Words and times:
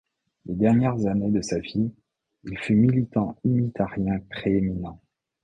Les 0.47 0.55
dernières 0.55 1.05
années 1.05 1.29
de 1.29 1.43
sa 1.43 1.59
vie, 1.59 1.93
il 2.45 2.57
fut 2.57 2.73
militant 2.75 3.37
unitarien 3.43 4.17
prééminent. 4.31 4.99